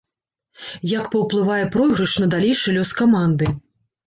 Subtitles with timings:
[0.91, 3.53] Як паўплывае пройгрыш на далейшы лёс каманды.